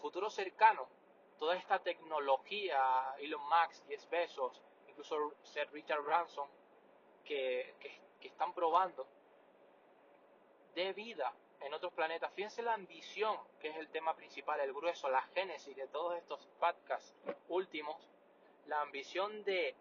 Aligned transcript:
futuro 0.00 0.30
cercano, 0.30 0.88
toda 1.38 1.56
esta 1.56 1.78
tecnología, 1.78 3.14
Elon 3.18 3.42
Musk, 3.42 3.86
10 3.86 4.10
Besos, 4.10 4.62
incluso 4.88 5.34
Sir 5.42 5.70
Richard 5.72 6.02
Branson, 6.02 6.48
que, 7.24 7.74
que 8.20 8.28
están 8.28 8.52
probando, 8.54 9.06
de 10.74 10.92
vida 10.92 11.32
en 11.60 11.74
otros 11.74 11.92
planetas. 11.92 12.32
Fíjense 12.34 12.62
la 12.62 12.74
ambición, 12.74 13.36
que 13.60 13.68
es 13.68 13.76
el 13.76 13.88
tema 13.88 14.14
principal, 14.14 14.60
el 14.60 14.72
grueso, 14.72 15.08
la 15.08 15.22
génesis 15.34 15.76
de 15.76 15.86
todos 15.88 16.16
estos 16.16 16.46
podcasts 16.58 17.14
últimos, 17.48 17.96
la 18.66 18.80
ambición 18.80 19.44
de, 19.44 19.74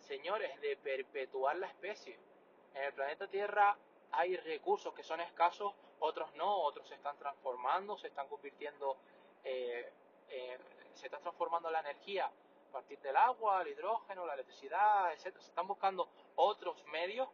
señores, 0.00 0.60
de 0.60 0.76
perpetuar 0.76 1.56
la 1.56 1.68
especie. 1.68 2.18
En 2.74 2.82
el 2.82 2.92
planeta 2.92 3.26
Tierra 3.28 3.76
hay 4.12 4.36
recursos 4.36 4.94
que 4.94 5.02
son 5.02 5.20
escasos, 5.20 5.72
otros 6.00 6.34
no, 6.34 6.62
otros 6.62 6.88
se 6.88 6.94
están 6.94 7.18
transformando, 7.18 7.96
se 7.98 8.08
están 8.08 8.28
convirtiendo, 8.28 8.96
eh, 9.44 9.92
se 10.94 11.06
está 11.06 11.18
transformando 11.18 11.70
la 11.70 11.80
energía 11.80 12.26
a 12.26 12.72
partir 12.72 12.98
del 13.00 13.16
agua, 13.16 13.62
el 13.62 13.68
hidrógeno, 13.68 14.26
la 14.26 14.34
electricidad, 14.34 15.12
etc. 15.12 15.38
Se 15.40 15.48
están 15.48 15.66
buscando 15.66 16.08
otros 16.36 16.84
medios, 16.86 17.28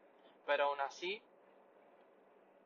pero 0.47 0.65
aún 0.65 0.81
así 0.81 1.23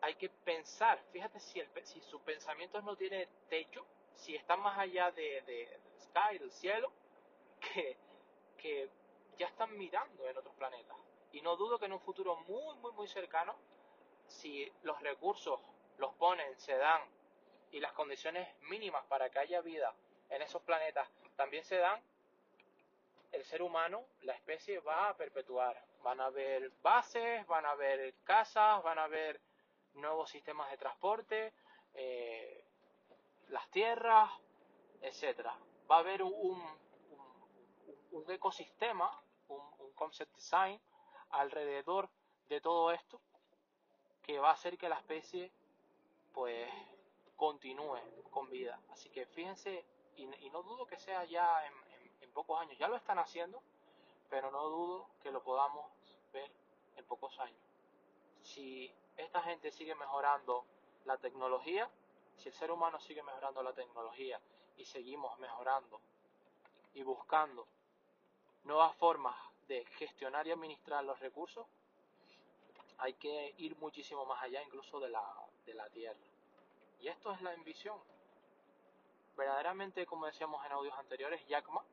hay 0.01 0.15
que 0.15 0.29
pensar, 0.29 1.01
fíjate 1.13 1.41
si, 1.41 1.61
el, 1.61 1.69
si 1.85 2.01
su 2.01 2.21
pensamiento 2.21 2.81
no 2.83 2.97
tiene 2.97 3.29
techo, 3.49 3.85
si 4.15 4.35
está 4.35 4.57
más 4.57 4.79
allá 4.79 5.11
de, 5.13 5.43
de, 5.43 5.81
sky, 6.01 6.39
del 6.39 6.53
cielo, 6.53 6.93
que, 7.61 7.97
que 8.57 8.91
ya 9.37 9.47
están 9.47 9.77
mirando 9.77 10.29
en 10.29 10.37
otros 10.37 10.55
planetas. 10.55 10.97
Y 11.33 11.41
no 11.43 11.57
dudo 11.57 11.79
que 11.79 11.87
en 11.87 11.93
un 11.93 12.01
futuro 12.01 12.37
muy, 12.37 12.75
muy, 12.77 12.93
muy 12.93 13.09
cercano, 13.09 13.55
si 14.29 14.71
los 14.83 15.01
recursos 15.03 15.61
los 15.99 16.15
ponen, 16.15 16.59
se 16.59 16.77
dan, 16.77 17.03
y 17.71 17.81
las 17.81 17.93
condiciones 17.93 18.49
mínimas 18.63 19.05
para 19.07 19.29
que 19.31 19.39
haya 19.41 19.61
vida 19.61 19.95
en 20.31 20.43
esos 20.43 20.63
planetas 20.63 21.09
también 21.37 21.65
se 21.65 21.77
dan, 21.77 22.03
el 23.33 23.45
ser 23.45 23.63
humano, 23.63 24.05
la 24.23 24.33
especie 24.35 24.81
va 24.81 25.11
a 25.11 25.17
perpetuar. 25.17 25.85
Van 26.03 26.21
a 26.21 26.27
haber 26.27 26.71
bases, 26.83 27.47
van 27.47 27.67
a 27.67 27.73
haber 27.73 28.15
casas, 28.25 28.83
van 28.83 28.99
a 28.99 29.05
haber 29.05 29.41
nuevos 29.95 30.31
sistemas 30.31 30.71
de 30.71 30.79
transporte, 30.79 31.53
eh, 31.95 32.65
las 33.49 33.69
tierras, 33.71 34.31
etcétera. 35.03 35.55
Va 35.91 35.97
a 35.97 36.01
haber 36.01 36.23
un, 36.23 36.79
un, 38.13 38.31
ecosistema, 38.31 39.23
un, 39.49 39.93
concept 39.95 40.35
design 40.37 40.81
alrededor 41.31 42.09
de 42.49 42.61
todo 42.61 42.93
esto 42.93 43.21
que 44.29 44.39
va 44.39 44.51
a 44.51 44.53
hacer 44.53 44.77
que 44.77 44.91
la 44.91 44.97
especie 44.97 45.51
pues 46.35 46.71
continúe 47.35 47.99
con 48.31 48.51
vida. 48.51 48.79
Así 48.91 49.09
que 49.09 49.25
fíjense, 49.25 49.87
y, 50.17 50.27
no 50.51 50.63
dudo 50.63 50.87
que 50.87 50.99
sea 50.99 51.25
ya 51.25 51.67
en 52.21 52.31
pocos 52.33 52.61
años, 52.61 52.77
ya 52.77 52.89
lo 52.89 52.97
están 52.97 53.19
haciendo, 53.19 53.63
pero 54.29 54.51
no 54.51 54.69
dudo 54.69 55.09
que 55.23 55.31
lo 55.31 55.43
podamos 55.43 55.91
ver 56.31 56.53
en 56.97 57.07
pocos 57.07 57.41
años. 57.41 57.59
Si 58.43 58.95
esta 59.17 59.41
gente 59.41 59.71
sigue 59.71 59.95
mejorando 59.95 60.67
la 61.07 61.17
tecnología, 61.17 61.89
si 62.37 62.51
el 62.51 62.55
ser 62.55 62.71
humano 62.71 63.01
sigue 63.01 63.23
mejorando 63.23 63.63
la 63.63 63.73
tecnología 63.73 64.39
y 64.77 64.85
seguimos 64.85 65.39
mejorando 65.39 66.03
y 66.93 67.03
buscando 67.03 67.67
nuevas 68.65 68.95
formas 68.97 69.35
de 69.69 69.87
gestionar 69.97 70.47
y 70.47 70.51
administrar 70.51 71.03
los 71.03 71.19
recursos, 71.19 71.67
hay 72.99 73.15
que 73.15 73.55
ir 73.59 73.77
muchísimo 73.77 74.25
más 74.25 74.43
allá 74.43 74.63
incluso 74.63 74.99
de 75.01 75.09
la, 75.09 75.25
de 75.65 75.75
la 75.75 75.89
Tierra. 75.91 76.19
Y 77.01 77.09
esto 77.09 77.33
es 77.33 77.41
la 77.43 77.53
ambición. 77.53 77.99
Verdaderamente, 79.37 80.05
como 80.05 80.27
decíamos 80.27 80.65
en 80.67 80.73
audios 80.73 80.99
anteriores, 80.99 81.47
Jackma 81.47 81.85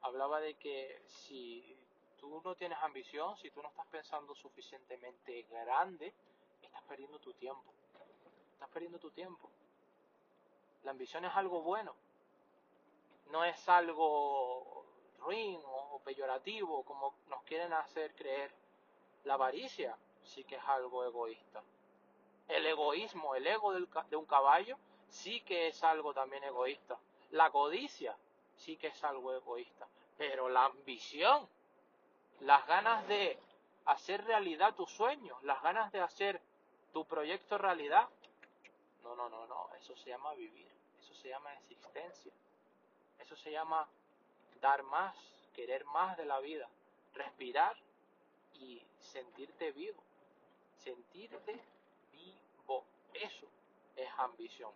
hablaba 0.00 0.40
de 0.40 0.54
que 0.54 1.02
si 1.06 1.76
tú 2.18 2.40
no 2.42 2.54
tienes 2.54 2.78
ambición, 2.78 3.36
si 3.36 3.50
tú 3.50 3.62
no 3.62 3.68
estás 3.68 3.86
pensando 3.88 4.34
suficientemente 4.34 5.42
grande, 5.50 6.14
estás 6.62 6.82
perdiendo 6.84 7.18
tu 7.18 7.34
tiempo. 7.34 7.72
Estás 8.54 8.70
perdiendo 8.70 8.98
tu 8.98 9.10
tiempo. 9.10 9.50
La 10.84 10.92
ambición 10.92 11.26
es 11.26 11.36
algo 11.36 11.60
bueno. 11.60 11.94
No 13.30 13.44
es 13.44 13.68
algo 13.68 14.86
ruin 15.18 15.60
o 15.62 16.00
peyorativo 16.02 16.82
como 16.84 17.14
nos 17.28 17.42
quieren 17.42 17.74
hacer 17.74 18.14
creer. 18.14 18.50
La 19.24 19.34
avaricia 19.34 19.94
sí 20.28 20.44
que 20.44 20.56
es 20.56 20.64
algo 20.64 21.04
egoísta. 21.04 21.62
El 22.46 22.66
egoísmo, 22.66 23.34
el 23.34 23.46
ego 23.46 23.72
de 23.72 24.16
un 24.16 24.26
caballo, 24.26 24.78
sí 25.08 25.40
que 25.40 25.68
es 25.68 25.82
algo 25.84 26.14
también 26.14 26.44
egoísta. 26.44 26.98
La 27.30 27.50
codicia 27.50 28.16
sí 28.56 28.76
que 28.76 28.88
es 28.88 29.04
algo 29.04 29.34
egoísta. 29.34 29.86
Pero 30.16 30.48
la 30.48 30.66
ambición, 30.66 31.48
las 32.40 32.66
ganas 32.66 33.06
de 33.08 33.38
hacer 33.86 34.24
realidad 34.24 34.74
tus 34.74 34.90
sueños, 34.90 35.42
las 35.42 35.62
ganas 35.62 35.90
de 35.92 36.00
hacer 36.00 36.40
tu 36.92 37.06
proyecto 37.06 37.58
realidad. 37.58 38.08
No, 39.02 39.14
no, 39.14 39.28
no, 39.28 39.46
no, 39.46 39.70
eso 39.74 39.96
se 39.96 40.10
llama 40.10 40.34
vivir, 40.34 40.70
eso 41.00 41.14
se 41.14 41.28
llama 41.28 41.54
existencia, 41.54 42.32
eso 43.18 43.36
se 43.36 43.50
llama 43.50 43.88
dar 44.60 44.82
más, 44.82 45.16
querer 45.54 45.84
más 45.86 46.16
de 46.16 46.26
la 46.26 46.40
vida, 46.40 46.68
respirar 47.14 47.76
y 48.54 48.82
sentirte 48.98 49.72
vivo, 49.72 50.02
sentirte 50.88 51.60
vivo, 52.12 52.84
eso 53.12 53.46
es 53.94 54.08
ambición. 54.16 54.72